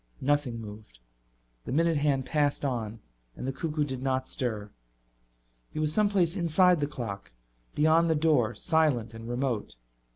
Nothing 0.21 0.59
moved. 0.59 0.97
The 1.65 1.71
minute 1.71 1.97
hand 1.97 2.25
passed 2.25 2.65
on 2.65 3.01
and 3.35 3.45
the 3.45 3.51
cuckoo 3.53 3.83
did 3.83 4.01
not 4.01 4.27
stir. 4.27 4.71
He 5.71 5.77
was 5.77 5.93
someplace 5.93 6.35
inside 6.35 6.79
the 6.79 6.87
clock, 6.87 7.33
beyond 7.75 8.09
the 8.09 8.15
door, 8.15 8.55
silent 8.55 9.13
and 9.13 9.29
remote. 9.29 9.75